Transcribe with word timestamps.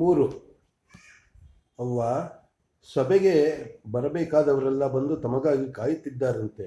ಮೂರು. 0.00 0.26
ಅವ್ವ 1.78 2.00
ಸಭೆಗೆ 2.88 3.34
ಬರಬೇಕಾದವರೆಲ್ಲ 3.90 4.86
ಬಂದು 4.86 5.16
ತಮಗಾಗಿ 5.16 5.72
ಕಾಯುತ್ತಿದ್ದಾರಂತೆ. 5.72 6.66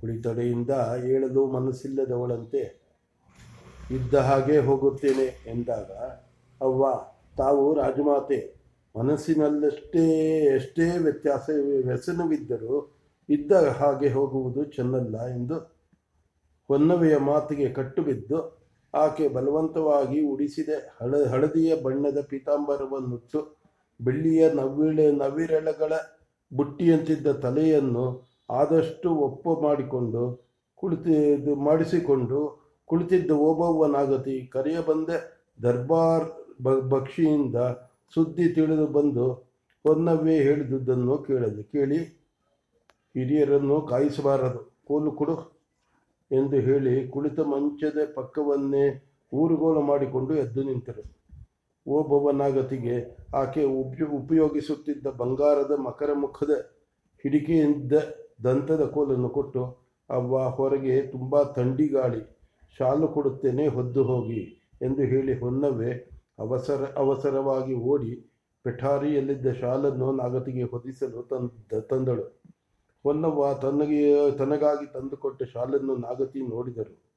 ಕುಳಿತಡೆಯಿಂದ 0.00 0.70
ಏಳಲು 1.04 1.46
ಮನಸ್ಸಿಲ್ಲದವಳಂತೆ, 1.46 2.62
ಇದ್ದ 3.90 4.14
ಹಾಗೆ 4.14 4.58
ಹೋಗುತ್ತೇನೆ 4.58 5.26
ಎಂದಾಗ, 5.46 5.90
ಅವ್ವ, 6.60 6.84
ತಾವು 7.36 7.74
ರಾಜಮಾತೆ, 7.74 8.38
ಮನಸ್ಸಿನಲ್ಲಷ್ಟೇ, 8.94 10.06
ಎಷ್ಟೇ 10.54 10.86
ವ್ಯತ್ಯಾಸ, 10.98 11.50
ವ್ಯಸನವಿದ್ದರೂ 11.86 12.76
ಇದ್ದ 13.28 13.52
ಹಾಗೆ 13.52 14.08
ಹೋಗುವುದು 14.12 14.64
ಚೆನ್ನಲ್ಲ 14.64 15.16
ಎಂದು 15.34 15.58
ಹೊನ್ನವೆಯ 16.70 17.16
ಮಾತಿಗೆ 17.16 17.68
ಕಟ್ಟು 17.72 18.02
ಬಿದ್ದು 18.02 18.59
ಆಕೆ 18.94 19.28
ಬಲವಂತವಾಗಿ 19.28 20.22
ಉಡಿಸಿದೆ. 20.22 20.96
ಹಳ, 21.00 21.24
ಹಳದಿಯ 21.24 21.76
ಬಣ್ಣದ 21.76 22.20
ಪೀತಾಂಬರವನ್ನುಟ್ಟು 22.28 23.56
ಬೆಳ್ಳಿಯ 24.00 24.50
ನವಿಳೆ, 24.50 25.12
ನವಿರೆಳೆಗಳ 25.12 25.92
ಬುಟ್ಟಿಯಂತಿದ್ದ 26.56 27.26
ತಲೆಯನ್ನು 27.26 28.30
ಆದಷ್ಟು 28.50 29.10
ಒಪ್ಪ 29.10 29.62
ಮಾಡಿಕೊಂಡು 29.62 30.50
ಕುಳಿತು, 30.74 31.54
ಮಾಡಿಸಿಕೊಂಡು 31.54 32.60
ಕುಳಿತಿದ್ದ 32.84 33.30
ಓಬವ್ವನಾಗತಿ 33.30 34.46
ಕರೆಯ 34.46 34.80
ಬಂದೆ 34.80 35.46
ದರ್ಬಾರ್ 35.62 36.24
ಬಕ್ಷಿಯಿಂದ 36.88 37.56
ಸುದ್ದಿ 38.14 38.48
ತಿಳಿದು 38.48 38.86
ಬಂದು 38.86 39.32
ಹೊನ್ನವೇ 39.86 40.36
ಹೇಳಿದುದನ್ನು 40.36 41.18
ಕೇಳದು 41.18 41.64
ಕೇಳಿ 41.64 41.98
ಹಿರಿಯರನ್ನು 43.14 43.80
ಕಾಯಿಸಬಾರದು. 43.80 44.84
ಕೋಲು 44.86 45.12
ಕೊಡು. 45.12 45.59
ಎಂದು 46.30 46.56
ಹೇಳಿ 46.60 47.08
ಕುಳಿತ 47.08 47.40
ಮಂಚದ 47.52 47.98
ಪಕ್ಕವನ್ನೇ 48.14 48.84
ಊರುಗೋಲು 49.32 49.82
ಮಾಡಿಕೊಂಡು 49.82 50.34
ಎದ್ದು 50.34 50.62
ನಿಂತರು. 50.62 51.02
ಓಬವ್ವನಾಗತಿಗೆ 51.86 52.96
ಆಕೆ 53.34 53.64
ಉಪಯೋ, 53.64 54.06
ಉಪಯೋಗಿಸುತ್ತಿದ್ದ 54.18 55.06
ಬಂಗಾರದ 55.06 55.74
ಮಕರ 55.78 56.10
ಮುಖದ 56.14 56.52
ಹಿಡಿಕೆಯಿಂದ 57.24 57.94
ದಂತದ 58.44 58.82
ಕೋಲನ್ನು 58.86 59.28
ಕೊಟ್ಟು, 59.28 59.62
ಅವ್ವ 60.10 60.42
ಹೊರಗೆ 60.48 61.02
ತುಂಬ 61.02 61.42
ಥಂಡಿ 61.42 61.88
ಗಾಳಿ 61.88 62.22
ಶಾಲು 62.80 63.08
ಕೊಡುತ್ತೇನೆ 63.08 63.66
ಹೊದ್ದು 63.68 64.02
ಹೋಗಿ 64.04 64.42
ಎಂದು 64.82 65.02
ಹೇಳಿ 65.02 65.34
ಹೊನ್ನವೇ 65.40 65.90
ಅವಸರ, 66.38 66.82
ಅವಸರವಾಗಿ 66.96 67.74
ಓಡಿ 67.74 68.12
ಪೆಠಾರಿಯಲ್ಲಿದ್ದ 68.64 69.48
ಶಾಲನ್ನು 69.60 70.12
ನಾಗತಿಗೆ 70.12 70.62
ಹೊದಿಸಲು 70.62 71.22
ತಂದ, 71.22 71.80
ತಂದಳು. 71.80 72.24
ಹೊನ್ನವ್ವ 73.02 73.54
ತನಗೆ, 73.54 74.36
ತನಗಾಗಿ 74.36 74.92
ತಂದುಕೊಟ್ಟ 74.92 75.42
ಶಾಲನ್ನು 75.42 75.96
ನಾಗತಿ 75.96 76.40
ನೋಡಿದರು. 76.50 77.10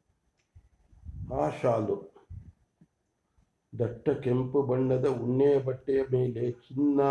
ಆ 1.41 1.49
ಶಾಲು 1.49 2.13
ದಟ್ಟ 3.79 4.09
ಕೆಂಪು 4.09 4.61
ಬಣ್ಣದ 4.61 5.05
ಉಣ್ಣೆಯ 5.07 5.59
ಬಟ್ಟೆಯ 5.59 6.01
ಮೇಲೆ 6.01 6.51
ಚಿನ್ನ, 6.51 7.01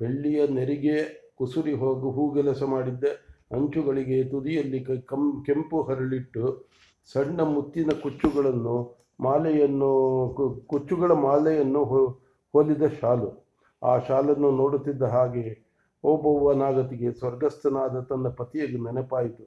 ಬೆಳ್ಳಿಯ 0.00 0.46
ನೆರಿಗೆ 0.46 1.26
ಕುಸುರಿ 1.36 1.72
ಹೋಗು 1.72 2.10
ಹೂಗೆಲಸ 2.10 2.62
ಮಾಡಿದ್ದ 2.62 3.04
ಅಂಚುಗಳಿಗೆ 3.52 4.24
ತುದಿಯಲ್ಲಿ 4.24 4.84
ಕ- 4.84 5.04
ಕೆಂಪು 5.46 5.82
ಹರಳಿಟ್ಟು 5.82 6.64
ಸಣ್ಣ 7.12 7.40
ಮುತ್ತಿನ 7.40 7.88
ಕುಚ್ಚುಗಳನ್ನು 8.02 9.06
ಮಾಲೆಯನ್ನು 9.20 10.64
ಕುಚ್ಚುಗಳ 10.66 11.12
ಮಾಲೆಯನ್ನು 11.12 11.84
ಹೊಲಿದ 12.52 12.82
ಶಾಲು. 13.00 13.46
ಆ 13.82 13.98
ಶಾಲನ್ನು 13.98 14.50
ನೋಡುತ್ತಿದ್ದ 14.50 15.02
ಹಾಗೆ 15.02 15.65
ಓಬವ್ವ 16.04 16.52
ನಾಗತಿಗೆ 16.52 17.12
ಸ್ವರ್ಗಸ್ಥನಾದ 17.12 18.00
ತನ್ನ 18.00 18.28
ಪತಿಯ 18.28 18.66
ನೆನಪಾಯಿತು. 18.66 19.44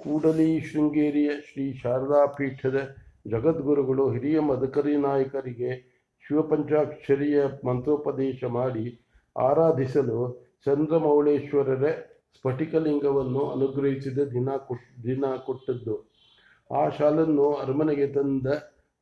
ಕೂಡಲಿ 0.00 0.60
ಶೃಂಗೇರಿಯ 0.60 1.30
ಶ್ರೀ 1.46 1.72
ಶಾರದಾ 1.72 2.26
ಪೀಠದ 2.26 2.96
ಜಗದ್ಗುರುಗಳು 3.28 4.12
ಹಿರಿಯ 4.12 4.40
ಮದಕರಿ 4.40 4.96
ನಾಯಕರಿಗೆ 4.96 5.70
ಶಿವಪಂಚಾಕ್ಷರಿಯ 6.24 7.42
ಮಂತ್ರೋಪದೇಶ 7.64 8.44
ಮಾಡಿ 8.44 9.00
ಆರಾಧಿಸಲು 9.38 10.50
ಚಂದ್ರಮೌಳೇಶ್ವರರ 10.64 11.90
ಸ್ಫಟಿಕಲಿಂಗವನ್ನು 12.34 13.50
ಅನುಗ್ರಹಿಸಿದ 13.50 14.18
ದಿನ 14.18 14.48
ಕೊಟ್, 14.56 15.04
ದಿನ 15.04 15.24
ಕೊಟ್ಟದ್ದು. 15.46 16.10
ಆ 16.72 16.88
ಶಾಲನ್ನು 16.88 17.52
ಅರಮನೆಗೆ 17.52 18.06
ತಂದ 18.06 18.46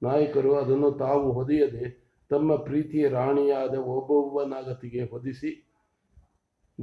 ನಾಯಕರು 0.03 0.55
ಅದನ್ನು 0.55 0.91
ತಾವು 0.91 1.33
ಹೊದೆಯದೆ 1.33 1.85
ತಮ್ಮ 2.31 2.57
ಪ್ರೀತಿಯ 2.57 3.09
ರಾಣಿಯಾದ 3.09 3.75
ಓಬವ್ವನಾಗತಿಗೆ 3.75 5.05
ಹೊದಿಸಿ 5.05 5.72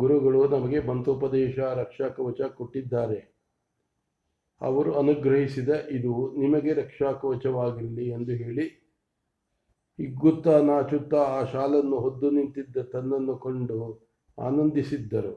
ಗುರುಗಳು 0.01 0.41
ನಮಗೆ 0.49 0.79
ಮಂತ್ರೋಪದೇಶ 0.79 1.59
ರಕ್ಷಾ 1.59 2.07
ಕವಚ 2.09 2.41
ಕೊಟ್ಟಿದ್ದಾರೆ. 2.57 3.19
ಅವರು 4.61 4.91
ಅನುಗ್ರಹಿಸಿದ 4.93 5.69
ಇದು 5.91 6.13
ನಿಮಗೆ 6.37 6.71
ರಕ್ಷಾ 6.73 7.09
ಕವಚವಾಗಿರಲಿ 7.11 8.05
ಎಂದು 8.09 8.33
ಹೇಳಿ, 8.41 8.65
ಹಿಗ್ಗುತ್ತಾ 9.99 10.55
ನಾಚುತ್ತಾ 10.61 11.21
ಆ 11.37 11.39
ಶಾಲನ್ನು 11.43 11.97
ಹೊದ್ದು 11.99 12.27
ನಿಂತಿದ್ದ 12.31 12.77
ತನ್ನನ್ನು 12.93 13.35
ಕಂಡು 13.37 13.79
ಆನಂದಿಸಿದ್ದರು. 14.37 15.33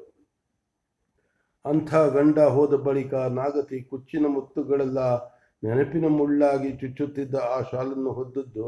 ಅಂಥ 1.64 1.94
ಗಂಡ 2.16 2.38
ಹೋದ 2.54 2.74
ಬಳಿಕ 2.86 3.14
ನಾಗತಿ 3.38 3.78
ಕುಚ್ಚಿನ 3.82 4.26
ಮುತ್ತುಗಳೆಲ್ಲ 4.28 5.00
ನೆನಪಿನ 5.62 6.06
ಮುಳ್ಳಾಗಿ 6.18 6.70
ಚುಚ್ಚುತ್ತಿದ್ದ 6.72 7.36
ಆ 7.50 7.58
ಶಾಲನ್ನು 7.70 8.12
ಹೊದ್ದದ್ದು 8.12 8.66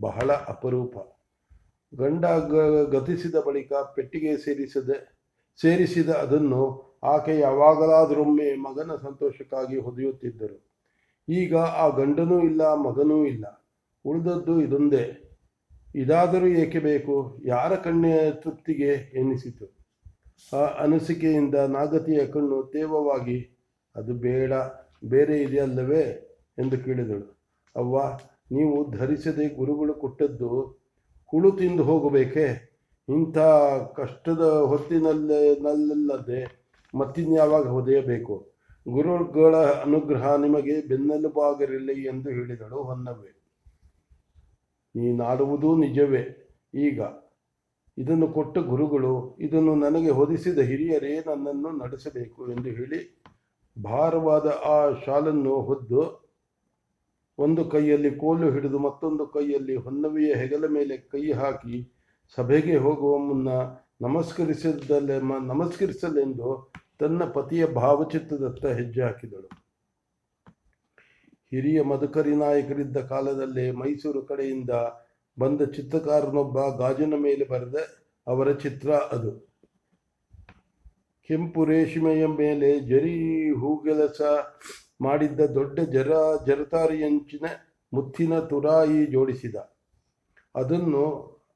ಬಹಳ 0.00 0.30
ಅಪರೂಪ. 0.48 0.96
ಗಂಡ 1.92 2.24
ಗತಿಸಿದ 2.92 3.36
ಬಳಿಕ 3.46 3.72
ಪೆಟ್ಟಿಗೆ 3.96 4.32
ಸೇರಿಸದ 4.36 4.90
ಸೇರಿಸಿದ 5.62 6.08
ಅದನ್ನು 6.08 6.84
ಆಕೆ 7.04 7.38
ಯಾವಾಗಲಾದರೊಮ್ಮೆ 7.38 8.54
ಮಗನ 8.54 8.96
ಸಂತೋಷಕ್ಕಾಗಿ 8.96 9.78
ಹೊದೆಯುತ್ತಿದ್ದರು. 9.78 10.70
ಈಗ 11.28 11.56
ಆ 11.56 11.88
ಗಂಡನೂ 11.88 12.40
ಇಲ್ಲ, 12.40 12.74
ಮಗನೂ 12.74 13.26
ಇಲ್ಲ. 13.26 13.68
ಉಳಿದದ್ದು 14.04 14.60
ಇದೊಂದೇ. 14.60 15.20
ಇದಾದರೂ 15.94 16.46
ಏಕೆ 16.46 16.78
ಬೇಕು? 16.78 17.40
ಯಾರ 17.44 17.74
ಕಣ್ಣಿನ 17.74 18.30
ತೃಪ್ತಿಗೆ 18.30 19.20
ಎನಿಸಿತು? 19.20 19.76
ಆ 20.56 20.66
ಅನಿಸಿಕೆಯಿಂದ 20.66 21.54
ನಾಗತಿಯ 21.54 22.26
ಕಣ್ಣು 22.26 22.70
ತೇವವಾಗಿ, 22.72 23.66
ಅದು 23.96 24.14
ಬೇಡ, 24.14 24.52
ಬೇರೆ 25.04 25.42
ಇದೆಯಲ್ಲವೇ? 25.42 26.30
ಎಂದು 26.58 26.78
ಕೇಳಿದಳು. 26.78 27.44
ಅವ್ವ, 27.76 27.98
ನೀವು 28.50 28.90
ಧರಿಸದೆ 28.90 29.54
ಗುರುಗಳು 29.54 29.94
ಕೊಟ್ಟದ್ದು 29.94 30.80
ಹುಳು 31.24 31.52
ತಿಂದು 31.52 31.84
ಹೋಗಬೇಕೇ? 31.84 32.73
ಇಂಥ 33.08 33.38
ಕಷ್ಟದ 33.96 34.42
ಹೊತ್ತಿನಲ್ಲೇ 34.70 36.40
ಮತ್ತಿನ್ಯಾವಾಗ 36.94 37.66
ಹೊದೆಯಬೇಕು? 37.66 38.34
ಗುರುಗಳ 38.86 39.54
ಅನುಗ್ರಹ 39.84 40.24
ನಿಮಗೆ 40.36 40.74
ಬೆನ್ನೆಲುಬಾಗಿರಲಿ 40.88 41.96
ಎಂದು 42.04 42.28
ಹೇಳಿದಳು 42.28 42.78
ಹೊನ್ನವೇ 42.82 43.30
ನೀನಾಡುವುದೂ 44.94 45.70
ನಿಜವೇ. 45.76 46.22
ಈಗ 46.74 46.98
ಇದನ್ನು 47.98 48.28
ಕೊಟ್ಟ 48.28 48.58
ಗುರುಗಳು, 48.58 49.14
ಇದನ್ನು 49.40 49.74
ನನಗೆ 49.74 50.10
ಹೊದಿಸಿದ 50.10 50.58
ಹಿರಿಯರೇ 50.58 51.12
ನನ್ನನ್ನು 51.26 51.70
ನಡೆಸಬೇಕು 51.82 52.40
ಎಂದು 52.52 52.70
ಹೇಳಿ 52.70 53.00
ಭಾರವಾದ 53.76 54.46
ಆ 54.74 54.76
ಶಾಲನ್ನು 55.04 55.54
ಹೊದ್ದು 55.60 56.02
ಒಂದು 57.38 57.62
ಕೈಯಲ್ಲಿ 57.64 58.10
ಕೋಲು 58.14 58.50
ಹಿಡಿದು 58.50 58.78
ಮತ್ತೊಂದು 58.78 59.26
ಕೈಯಲ್ಲಿ 59.26 59.76
ಹೊನ್ನವಿಯ 59.76 60.32
ಹೆಗಲ 60.34 60.64
ಮೇಲೆ 60.68 60.96
ಕೈ 61.12 61.24
ಹಾಕಿ 61.32 61.78
ಸಭೆಗೆ 62.32 62.76
ಹೋಗುವ 62.76 63.18
ಮುನ್ನ 63.18 63.48
ನಮಸ್ಕರಿಸಿದ್ದಲ್ಲೇ 64.00 65.20
ನಮಸ್ಕರಿಸಲೆಂದು 65.20 66.72
ತನ್ನ 66.98 67.24
ಪತಿಯ 67.24 67.66
ಭಾವಚಿತ್ರದತ್ತ 67.66 68.66
ಹೆಜ್ಜೆ 68.66 69.02
ಹಾಕಿದಳು 69.02 69.48
ಹಿರಿಯ 71.52 71.82
ಮಧುಕರಿ 71.82 72.34
ನಾಯಕರಿದ್ದ 72.36 72.96
ಕಾಲದಲ್ಲೇ 72.96 73.70
ಮೈಸೂರು 73.70 74.22
ಕಡೆಯಿಂದ 74.22 74.70
ಬಂದ 75.38 75.62
ಚಿತ್ರಕಾರನೊಬ್ಬ 75.62 76.58
ಗಾಜಿನ 76.76 77.14
ಮೇಲೆ 77.16 77.44
ಬರೆದ 77.44 77.74
ಅವರ 78.26 78.52
ಚಿತ್ರ 78.52 78.90
ಅದು. 78.92 79.32
ಕೆಂಪು 81.30 81.64
ರೇಷ್ಮೆಯ 81.64 82.26
ಮೇಲೆ 82.26 82.80
ಜರಿ 82.80 83.18
ಹೂಗೆಲಸ 83.50 84.22
ಮಾಡಿದ್ದ 85.00 85.40
ದೊಡ್ಡ 85.40 85.80
ಜರ 85.80 86.12
ಜರತಾರಿಯಂಚಿನ 86.46 87.46
ಮುತ್ತಿನ 87.92 88.40
ತುರಾಯಿ 88.40 89.06
ಜೋಡಿಸಿದ. 89.06 89.56
ಅದನ್ನು 90.54 91.04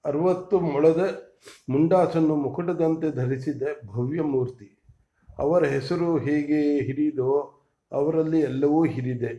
ಅರವತ್ತು 0.08 0.60
ಮೊಳದ 0.60 1.22
ಮುಂಡಾಸನ್ನು 1.68 2.36
ಮುಕುಟದಂತೆ 2.36 3.16
ಧರಿಸಿದ 3.16 3.62
ಭವ್ಯ 3.86 4.22
ಮೂರ್ತಿ. 4.22 4.82
ಅವರ 5.38 5.64
ಹೆಸರು 5.64 6.16
ಹೇಗೆ 6.16 6.60
ಹಿರಿದೋ 6.84 7.60
ಅವರಲ್ಲಿ 7.92 8.40
ಎಲ್ಲವೂ 8.40 8.84
ಹಿರಿದೆ. 8.84 9.32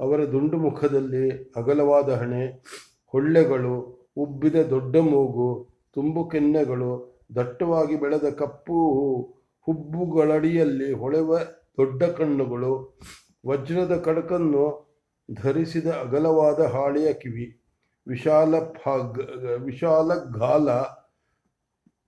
ಅವರ 0.00 0.24
ದುಂಡು 0.24 0.56
ಮುಖದಲ್ಲಿ 0.56 1.52
ಅಗಲವಾದ 1.56 2.08
ಹಣೆ 2.10 2.64
ಹೊಳ್ಳೆಗಳು 3.06 3.98
ಉಬ್ಬಿದ 4.16 4.54
ದೊಡ್ಡ 4.54 4.96
ಮೂಗು, 4.96 5.68
ತುಂಬು 5.92 6.28
ಕೆನ್ನೆಗಳು, 6.28 7.20
ದಟ್ಟವಾಗಿ 7.34 8.00
ಬೆಳೆದ 8.00 8.28
ಕಪ್ಪು 8.30 8.78
ಹುಬ್ಬುಗಳಡಿಯಲ್ಲಿ 9.60 10.92
ಹೊಳೆವ 10.92 11.38
ದೊಡ್ಡ 11.78 12.02
ಕಣ್ಣುಗಳು, 12.04 12.98
ವಜ್ರದ 13.46 13.96
ಕಡಕನ್ನು 13.96 14.64
ಧರಿಸಿದ 15.42 15.86
ಅಗಲವಾದ 15.86 16.60
ಹಾಳೆಯ 16.60 17.12
ಕಿವಿ. 17.12 17.67
ವಿಶಾಲ 18.08 18.52
ಫಾಗ್, 18.76 19.18
ವಿಶಾಲ 19.66 20.10
ಗಾಲ 20.38 20.68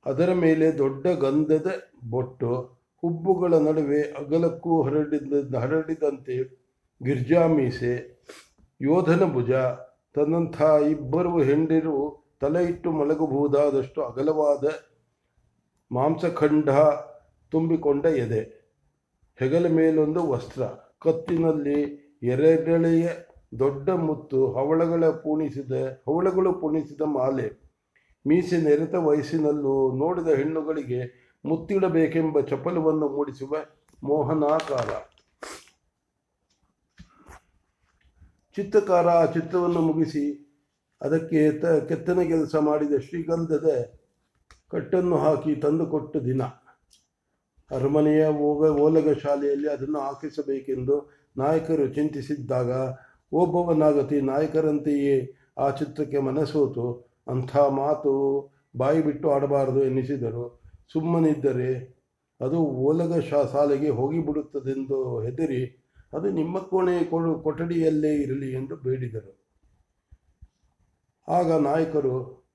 ಅದರ 0.07 0.31
ಮೇಲೆ 0.45 0.67
ದೊಡ್ಡ 0.83 1.07
ಗಂಧದ 1.25 1.69
ಬೊಟ್ಟು, 2.13 2.53
ಹುಬ್ಬುಗಳ 3.03 3.53
ನಡುವೆ 3.67 4.01
ಅಗಲಕ್ಕೂ 4.21 4.75
ಹರಡಿದ, 4.83 5.55
ಹರಡಿದಂತೆ 5.63 6.37
ಗಿರ್ಜಾ 7.01 7.43
ಮೀಸೆ, 7.57 7.95
ಯೋಧನ 8.81 9.25
ಭುಜ, 9.35 9.53
ತನ್ನಂಥ 10.15 10.59
ಇಬ್ಬರು 10.95 11.33
ಹೆಂಡಿರು 11.49 11.99
ತಲೆ 12.43 12.63
ಇಟ್ಟು 12.65 12.89
ಮಲಗಬಹುದಾದಷ್ಟು 12.91 14.01
ಅಗಲವಾದ 14.03 14.65
ಮಾಂಸಖಂಡ 15.91 16.69
ತುಂಬಿಕೊಂಡ 17.53 18.05
ಎದೆ, 18.25 18.43
ಹೆಗಲ 19.39 19.67
ಮೇಲೊಂದು 19.79 20.23
ವಸ್ತ್ರ, 20.33 20.63
ಕತ್ತಿನಲ್ಲಿ 21.05 21.81
ಎರಡೆಳೆಯ 22.33 23.05
ದೊಡ್ಡ 23.59 23.91
ಮುತ್ತು 23.91 24.53
ಹವಳಗಳ 24.53 25.11
ಪೂಣಿಸಿದ, 25.11 25.73
ಹವಳಗಳು 26.09 26.53
ಪೂಣಿಸಿದ 26.53 27.01
ಮಾಲೆ. 27.01 27.49
ಮೀಸೆ 28.27 28.59
ನೆರೆತ 28.59 28.95
ವಯಸ್ಸಿನಲ್ಲೂ 28.95 29.97
ನೋಡಿದ 29.97 30.29
ಹೆಣ್ಣುಗಳಿಗೆ 30.29 31.31
ಮುತ್ತಿಡಬೇಕೆಂಬ 31.45 32.41
ಚಪಲವನ್ನು 32.41 33.09
ಮೂಡಿಸುವ 33.09 33.57
ಮೋಹನಾಕಾರ. 34.05 34.91
ಚಿತ್ರಕಾರ 38.57 39.09
ಆ 39.09 39.25
ಚಿತ್ರವನ್ನು 39.27 39.81
ಮುಗಿಸಿ, 39.81 40.25
ಅದಕ್ಕೆ 41.01 41.53
ತ, 41.53 41.67
ಕೆತ್ತನೆ 41.67 42.25
ಕೆಲಸ 42.29 42.57
ಮಾಡಿದ 42.57 42.93
ಶ್ರೀಗಂಧದ 42.99 43.69
ಕಟ್ಟನ್ನು 44.71 45.17
ಹಾಕಿ 45.17 45.55
ತಂದುಕೊಟ್ಟ 45.55 46.17
ದಿನ. 46.17 46.43
ಅರಮನೆಯ 47.71 48.27
ಓಗ, 48.27 48.71
ಓಲಗ 48.81 49.19
ಶಾಲೆಯಲ್ಲಿ 49.19 49.69
ಅದನ್ನು 49.71 49.99
ಹಾಕಿಸಬೇಕೆಂದು 49.99 50.97
ನಾಯಕರು 51.37 51.95
ಚಿಂತಿಸಿದ್ದಾಗ 51.95 52.71
ಒಬ್ಬವನಾಗತಿ 53.33 54.21
ನಾಯಕರಂತೆಯೇ 54.21 55.35
ಆ 55.59 55.71
ಚಿತ್ರಕ್ಕೆ 55.71 56.19
ಮನಸ್ಸೋತು 56.19 57.17
ಅಂಥ 57.29 57.57
ಮಾತು 57.57 58.13
ಬಾಯಿ 58.77 59.03
ಬಿಟ್ಟು 59.03 59.31
ಆಡಬಾರದು 59.31 59.85
ಎನ್ನಿಸಿದರು. 59.85 60.61
ಸುಮ್ಮನಿದ್ದರೆ 60.93 62.01
ಅದು 62.41 62.59
ಓಲಗ 62.65 63.19
ಶಾ 63.19 63.43
ಶಾಲೆಗೆ 63.53 63.89
ಹೋಗಿಬಿಡುತ್ತದೆಂದು 63.89 65.21
ಹೆದರಿ 65.21 65.81
ಅದು 66.13 66.31
ನಿಮ್ಮ 66.31 66.59
ಕೋಣೆ 66.59 67.05
ಕೊಡು 67.05 67.39
ಕೊಠಡಿಯಲ್ಲೇ 67.39 68.15
ಇರಲಿ 68.15 68.53
ಎಂದು 68.53 68.77
ಬೇಡಿದರು. 68.77 69.33
ಆಗ 71.29 71.53
ನಾಯಕರು, 71.53 72.47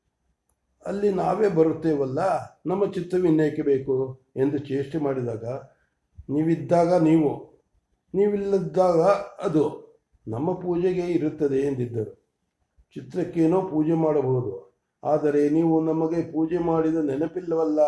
ಅಲ್ಲಿ 0.86 1.10
ನಾವೇ 1.10 1.50
ಬರುತ್ತೇವಲ್ಲ, 1.50 2.20
ನಮ್ಮ 2.66 2.92
ಚಿತ್ರವಿನ್ನೇಕೆ 2.92 3.62
ಬೇಕು 3.62 3.96
ಎಂದು 4.38 4.58
ಚೇಷ್ಟೆ 4.58 4.98
ಮಾಡಿದಾಗ, 4.98 5.46
ನೀವಿದ್ದಾಗ 6.30 6.94
ನೀವು 6.94 7.32
ನೀವಿಲ್ಲದಾಗ 8.16 9.02
ಅದು 9.42 9.85
ನಮ್ಮ 10.28 10.54
ಪೂಜೆಗೆ 10.54 11.02
ಇರುತ್ತದೆ 11.02 11.60
ಎಂದಿದ್ದರು. 11.60 12.14
ಚಿತ್ರಕ್ಕೇನೋ 12.94 13.62
ಪೂಜೆ 13.62 13.94
ಮಾಡಬಹುದು. 13.94 14.76
ಆದರೆ 15.04 15.50
ನೀವು 15.50 15.86
ನಮಗೆ 15.86 16.32
ಪೂಜೆ 16.32 16.58
ಮಾಡಿದ 16.58 16.96
ನೆನಪಿಲ್ಲವಲ್ಲ? 16.96 17.82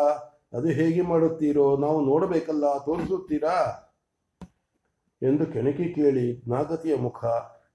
ಅದು 0.54 0.68
ಹೇಗೆ 0.68 1.01
ಮಾಡುತ್ತೀರೋ 1.01 1.78
ನಾವು 1.78 2.06
ನೋಡಬೇಕಲ್ಲ, 2.06 2.78
ತೋರಿಸುತ್ತೀರಾ? 2.78 3.57
ಎಂದು 5.22 5.45
ಕೆಣಕಿ 5.45 5.94
ಕೇಳಿ 5.94 6.44
ನಾಗತಿಯ 6.48 6.95
ಮುಖ 6.95 7.25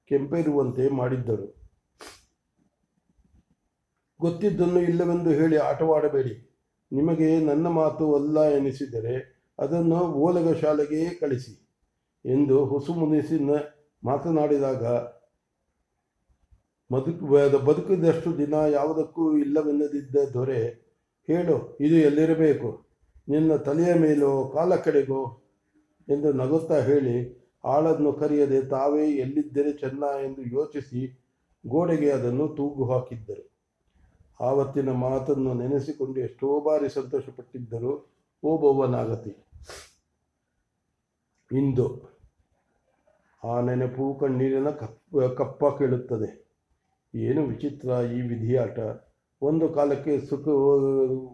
ಕೆಂಪೇರುವಂತೆ 0.05 0.89
ಮಾಡಿದ್ದರು. 0.89 1.63
ಗೊತ್ತಿದ್ದನ್ನು 4.21 4.81
ಇಲ್ಲವೆಂದು 4.81 5.31
ಹೇಳಿ 5.31 5.57
ಆಟವಾಡಬೇಡಿ. 5.57 6.53
ನಿಮಗೆ 6.93 7.41
ನನ್ನ 7.41 7.67
ಮಾತು 7.67 8.15
ಅಲ್ಲ 8.15 8.43
ಎನಿಸಿದರೆ 8.43 9.43
ಅದನ್ನು 9.59 9.97
ಓಲಗ 9.97 10.57
ಶಾಲೆಗೆ 10.57 11.15
ಕಳಿಸಿ 11.15 11.55
ಎಂದು 12.25 12.65
ಹುಸುಮುನಿಸಿ 12.65 13.37
ಮಾತನಾಡಿದಾಗ, 14.05 14.85
ಬದುಕು 16.93 17.27
ಬದುಕಿದಷ್ಟು 17.65 18.39
ದಿನ 18.39 18.55
ಯಾವುದಕ್ಕೂ 18.55 19.37
ಇಲ್ಲವೆನ್ನದಿದ್ದ 19.37 20.17
ದೊರೆ, 20.33 20.93
ಹೇಳು, 21.27 21.77
ಇದು 21.81 21.95
ಎಲ್ಲಿರಬೇಕು? 21.95 22.87
ನಿನ್ನ 23.29 23.57
ತಲೆಯ 23.57 23.95
ಮೇಲೋ, 23.95 24.49
ಕಾಲ 24.49 24.77
ಕಡೆಗೋ? 24.77 25.43
ಎಂದು 26.09 26.33
ನಗುತ್ತಾ 26.33 26.81
ಹೇಳಿ, 26.81 27.43
ಆಳನ್ನು 27.65 28.13
ಕರೆಯದೆ 28.13 28.63
ತಾವೇ 28.63 29.11
ಎಲ್ಲಿದ್ದರೆ 29.11 29.73
ಚೆನ್ನ 29.73 30.05
ಎಂದು 30.25 30.43
ಯೋಚಿಸಿ 30.43 31.19
ಗೋಡೆಗೆ 31.67 32.11
ಅದನ್ನು 32.11 32.49
ತೂಗು 32.49 32.85
ಹಾಕಿದ್ದರು. 32.93 33.53
ಆವತ್ತಿನ 34.41 34.91
ಮಾತನ್ನು 34.91 35.55
ನೆನೆಸಿಕೊಂಡು 35.55 36.21
ಎಷ್ಟೋ 36.21 36.61
ಬಾರಿ 36.61 36.89
ಸಂತೋಷಪಟ್ಟಿದ್ದರು, 36.89 38.15
ಓಬವ್ವನಾಗತಿ. 38.45 39.37
ಇಂದು 41.53 42.12
ಆ 43.45 43.61
ನೆನಪು 43.61 44.15
ಕಣ್ಣೀರಿನ 44.15 44.71
ಕಪ್ಪ 44.71 45.17
ಕಪ್ಪ 45.17 45.65
ಕೇಳುತ್ತದೆ. 45.79 46.53
ಏನು 47.15 47.47
ವಿಚಿತ್ರ 47.47 47.89
ಈ 47.89 48.21
ವಿಧಿಯಾಟ 48.21 48.79
ಒಂದು 49.43 49.69
ಕಾಲಕ್ಕೆ 49.69 50.21
ಸುಖ, 50.21 50.49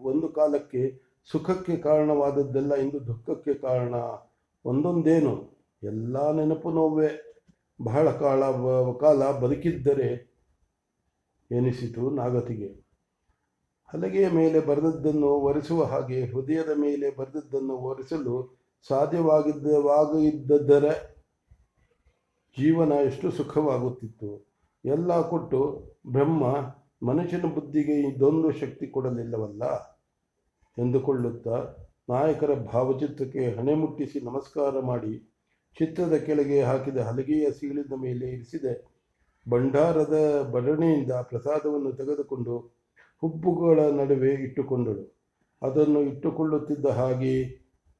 ಒಂದು 0.05 0.29
ಕಾಲಕ್ಕೆ 0.29 1.09
ಸುಖಕ್ಕೆ 1.31 1.77
ಕಾರಣವಾದದ್ದೆಲ್ಲ 1.77 2.75
ಇಂದು 2.75 3.07
ದುಃಖಕ್ಕೆ 3.07 3.53
ಕಾರಣ. 3.53 3.95
ಒಂದೊಂದೇನು? 4.65 5.59
ಎಲ್ಲ 5.83 6.31
ನೆನಪು 6.31 6.71
ನೋವೇ. 6.71 7.25
ಬಹಳ 7.83 8.11
ಕಾಲ 8.11 8.43
ಕಾಲ 8.99 9.31
ಬದುಕಿದ್ದರೆ 9.31 10.39
ಎನಿಸಿತು 11.51 12.09
ನಾಗತಿಗೆ. 12.09 12.89
ಹಲಗೆಯ 13.93 14.29
ಮೇಲೆ 14.29 14.59
ಬರೆದದ್ದನ್ನು 14.59 15.27
ಒರೆಸುವ 15.27 15.83
ಹಾಗೆ 15.83 16.25
ಹೃದಯದ 16.25 16.77
ಮೇಲೆ 16.77 17.17
ಬರೆದದ್ದನ್ನು 17.17 17.73
ಒರೆಸಲು 17.73 18.59
ಸಾಧ್ಯವಾಗಿದ್ದವಾಗಿದ್ದದರ 18.87 20.85
ಜೀವನ 22.57 22.91
ಎಷ್ಟು 22.91 23.31
ಸುಖವಾಗುತ್ತಿತ್ತು? 23.31 24.49
ಎಲ್ಲ 24.85 25.29
ಕೊಟ್ಟು 25.29 25.59
ಬ್ರಹ್ಮ 26.07 26.43
ಮನುಷ್ಯನ 27.07 27.41
ಬುದ್ಧಿಗೆ 27.41 27.95
ಇದೊಂದು 28.01 28.51
ಶಕ್ತಿ 28.51 28.87
ಕೊಡಲಿಲ್ಲವಲ್ಲ? 28.87 29.63
ಎಂದುಕೊಳ್ಳುತ್ತಾ 30.77 31.57
ನಾಯಕರ 32.09 32.53
ಭಾವಚಿತ್ರಕ್ಕೆ 32.53 33.51
ಹಣೆ 33.51 33.73
ಮುಟ್ಟಿಸಿ 33.73 34.19
ನಮಸ್ಕಾರ 34.25 34.79
ಮಾಡಿ 34.79 35.13
ಚಿತ್ರದ 35.77 36.13
ಕೆಳಗೆ 36.13 36.61
ಹಾಕಿದ 36.61 36.97
ಹಲಗೆಯ 36.97 37.51
ಸೀಳಿನ 37.51 37.95
ಮೇಲೆ 37.97 38.29
ಇರಿಸಿದ. 38.29 38.65
ಭಂಡಾರದ 39.49 40.41
ಬರಣೆಯಿಂದ 40.51 41.11
ಪ್ರಸಾದವನ್ನು 41.11 41.91
ತೆಗೆದುಕೊಂಡು 41.91 42.55
ಹುಬ್ಬುಗಳ 43.21 43.79
ನಡುವೆ 43.91 44.33
ಇಟ್ಟುಕೊಂಡಳು. 44.33 45.05
ಅದನ್ನು 45.61 46.01
ಇಟ್ಟುಕೊಳ್ಳುತ್ತಿದ್ದ 46.01 46.85
ಹಾಗೆ 46.85 47.35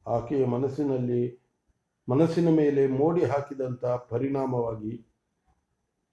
ಆಕೆಯ 0.07 0.45
ಮನಸ್ಸಿನಲ್ಲಿ 0.45 1.23
ಮನಸ್ಸಿನ 2.09 2.49
ಮೇಲೆ 2.49 2.87
ಮೋಡಿ 2.87 3.23
ಹಾಕಿದಂಥ 3.23 3.85
ಪರಿಣಾಮವಾಗಿ 3.85 5.05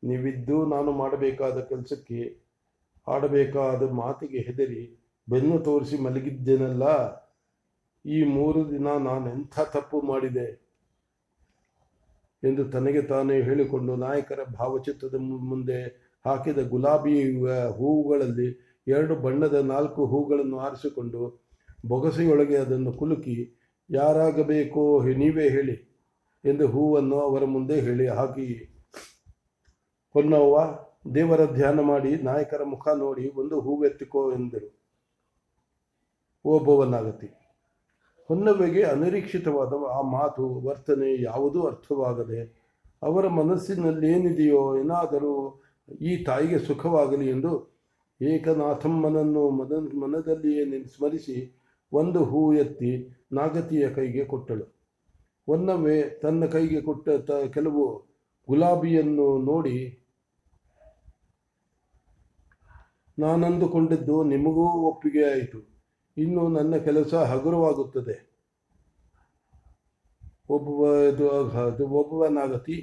ನೀವಿದ್ದು 0.05 0.67
ನಾನು 0.67 0.93
ಮಾಡಬೇಕಾದ 0.93 1.61
ಕೆಲಸಕ್ಕೆ 1.61 2.47
ಆಡಬೇಕಾದ 3.09 3.91
ಮಾತಿಗೆ 3.91 4.39
ಹೆದರಿ 4.39 5.13
ಬೆನ್ನು 5.29 5.59
ತೋರಿಸಿ 5.59 5.97
ಮಲಗಿದ್ದೇನಲ್ಲ? 6.03 6.85
ಈ 8.07 8.25
ಮೂರು 8.25 8.71
ದಿನ 8.71 8.89
ನಾನು 8.89 9.31
ಎಂಥ 9.31 9.61
ತಪ್ಪು 9.61 10.01
ಮಾಡಿದೆ? 10.01 10.67
ಎಂದು 12.45 12.65
ತನಗೆ 12.65 13.03
ತಾನೇ 13.03 13.43
ಹೇಳಿಕೊಂಡು 13.43 13.97
ನಾಯಕರ 13.97 14.39
ಭಾವಚಿತ್ರದ 14.59 15.15
ಮುಂದೆ 15.19 15.83
ಹಾಕಿದ 16.27 16.59
ಗುಲಾಬಿ 16.59 17.39
ಹೂವ- 17.39 17.73
ಹೂವುಗಳಲ್ಲಿ 17.73 18.81
ಎರಡು 18.89 19.17
ಬಣ್ಣದ 19.17 19.55
ನಾಲ್ಕು 19.55 20.07
ಹೂಗಳನ್ನು 20.07 20.59
ಆರಿಸಿಕೊಂಡು 20.59 21.47
ಬೊಗಸೆಯೊಳಗೆ 21.87 22.57
ಅದನ್ನು 22.57 22.93
ಕುಲುಕಿ, 22.93 23.63
ಯಾರಾಗಬೇಕೋ 23.91 25.03
ನೀವೇ 25.03 25.49
ಹೇಳಿ. 25.49 25.86
ಎಂದು 26.47 26.67
ಹೂವನ್ನು 26.67 27.21
ಅವರ 27.21 27.45
ಮುಂದೆ 27.45 27.81
ಹೇಳಿ 27.81 28.07
ಹಾಕಿ. 28.07 28.73
ಹೊನ್ನವ್ವ, 30.13 30.59
ದೇವರ 31.15 31.53
ಧ್ಯಾನ 31.53 31.81
ಮಾಡಿ, 31.81 32.17
ನಾಯಕರ 32.17 32.63
ಮುಖ 32.65 32.89
ನೋಡಿ, 32.89 33.33
ಒಂದು 33.35 33.61
ಹೂವೆತ್ತಿಕೋ 33.61 34.33
ಎಂದರು. 34.33 34.81
ಓಬವ್ವನಾಗತಿ 36.45 37.27
ಹೊನ್ನವ್ವೆಗೆ 38.29 38.83
ಅನಿರೀಕ್ಷಿತವಾದ 38.83 39.73
ಆ 39.91 40.01
ಮಾತು, 40.01 40.61
ವರ್ತನೆ 40.61 41.23
ಯಾವುದೂ 41.23 41.63
ಅರ್ಥವಾಗದೆ, 41.63 42.67
ಅವರ 43.03 43.29
ಮನಸ್ಸಿನಲ್ಲಿ 43.29 44.11
ಏನಿದೆಯೋ, 44.13 44.79
ಏನಾದರೂ 44.79 45.63
ಈ 46.01 46.25
ತಾಯಿಗೆ 46.25 46.59
ಸುಖವಾಗಲಿ 46.59 47.29
ಎಂದು 47.31 47.77
ಏಕನಾಥಮ್ಮನನ್ನು 48.23 49.51
ಮನ 49.51 49.73
ಮನದಲ್ಲಿಯೇ 49.75 50.85
ಸ್ಮರಿಸಿ, 50.85 51.63
ಒಂದು 51.93 52.25
ಹೂ 52.25 52.53
ಎತ್ತಿ 52.53 53.23
ನಾಗತಿಯ 53.33 53.89
ಕೈಗೆ 53.89 54.25
ಕೊಟ್ಟಳು. 54.25 54.76
ಹೊನ್ನವ್ವೆ 55.49 56.21
ತನ್ನ 56.23 56.47
ಕೈಗೆ 56.47 56.81
ಕೊಟ್ಟ 56.81 57.09
ತ 57.29 57.31
ಕೆಲವು 57.55 57.85
ಗುಲಾಬಿಯನ್ನು 58.49 59.39
ನೋಡಿ, 59.45 59.77
ನಾನಂದುಕೊಂಡಿದ್ದು 63.19 64.25
ನಿಮಗೂ 64.25 64.65
ಒಪ್ಪಿಗೆ 64.89 65.25
ಆಯಿತು. 65.25 65.61
ಇನ್ನು 66.17 66.49
ನನ್ನ 66.49 66.77
ಕೆಲಸ 66.77 67.15
ಹಗುರವಾಗುತ್ತದೆ. 67.15 68.17
ಒಬ್ಬ 70.51 70.69
ಇದು 71.11 71.27
ಅದು 71.63 71.85
ಒಬ್ಬವನಾಗತಿ. 71.91 72.77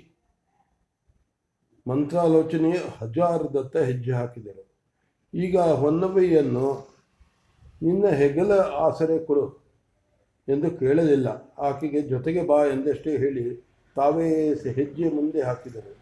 ಮಂತ್ರಾಲೋಚನೆ 1.85 2.71
ಹಜಾರದತ್ತ 2.99 3.75
ಹೆಜ್ಜೆ 3.77 4.11
ಹಾಕಿದರು 4.11 4.63
ಈಗ 5.33 5.57
ಹೊನ್ನವೆಯನ್ನು 5.81 6.67
ನಿನ್ನ 7.81 8.05
ಹೆಗಲ 8.11 8.51
ಆಸರೆ 8.85 9.25
ಕೊಡು. 9.25 9.45
ಎಂದು 10.47 10.71
ಕೇಳಲಿಲ್ಲ. 10.71 11.55
ಆಕೆಗೆ 11.59 12.01
ಜೊತೆಗೆ 12.01 12.43
ಬಾ 12.47 12.65
ಎಂದಷ್ಟೇ 12.65 13.17
ಹೇಳಿ 13.17 13.55
ತಾವೇ 13.95 14.53
ಹೆಜ್ಜೆ 14.53 15.09
ಮುಂದೆ 15.09 15.41
ಹಾಕಿದರು 15.41 15.97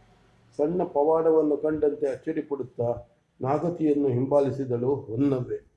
ಸಣ್ಣ 0.57 0.83
ಪವಾಡವನ್ನು 0.83 1.57
ಕಂಡಂತೆ 1.57 2.07
ಅಚ್ಚರಿ 2.07 2.41
ಪಡುತ್ತಾ 2.41 3.07
ನಾಗತಿಯನ್ನು 3.41 4.07
ಹಿಂಬಾಲಿಸಿದಳು 4.07 4.95
ಹೊನ್ನವ್ವೆ. 4.95 5.70